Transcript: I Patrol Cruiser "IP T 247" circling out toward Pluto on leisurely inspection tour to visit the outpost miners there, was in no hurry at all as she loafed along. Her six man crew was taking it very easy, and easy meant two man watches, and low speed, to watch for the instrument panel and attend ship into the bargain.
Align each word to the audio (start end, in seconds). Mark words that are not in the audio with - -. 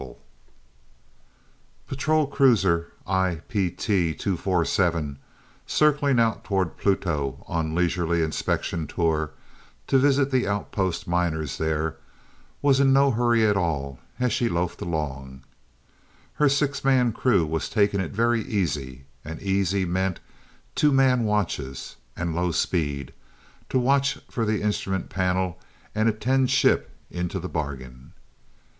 I 0.01 0.13
Patrol 1.89 2.25
Cruiser 2.25 2.91
"IP 3.07 3.77
T 3.77 4.15
247" 4.15 5.19
circling 5.67 6.19
out 6.19 6.43
toward 6.43 6.75
Pluto 6.75 7.43
on 7.47 7.75
leisurely 7.75 8.23
inspection 8.23 8.87
tour 8.87 9.29
to 9.85 9.99
visit 9.99 10.31
the 10.31 10.47
outpost 10.47 11.07
miners 11.07 11.59
there, 11.59 11.97
was 12.63 12.79
in 12.79 12.91
no 12.91 13.11
hurry 13.11 13.45
at 13.45 13.55
all 13.55 13.99
as 14.19 14.33
she 14.33 14.49
loafed 14.49 14.81
along. 14.81 15.43
Her 16.33 16.49
six 16.49 16.83
man 16.83 17.11
crew 17.13 17.45
was 17.45 17.69
taking 17.69 17.99
it 17.99 18.11
very 18.11 18.41
easy, 18.41 19.05
and 19.23 19.39
easy 19.39 19.85
meant 19.85 20.19
two 20.73 20.91
man 20.91 21.25
watches, 21.25 21.95
and 22.17 22.33
low 22.33 22.51
speed, 22.51 23.13
to 23.69 23.77
watch 23.77 24.17
for 24.31 24.45
the 24.45 24.63
instrument 24.63 25.09
panel 25.11 25.59
and 25.93 26.09
attend 26.09 26.49
ship 26.49 26.89
into 27.11 27.39
the 27.39 27.47
bargain. 27.47 28.13